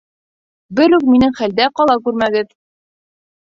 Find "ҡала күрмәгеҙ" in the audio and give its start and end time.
1.81-2.51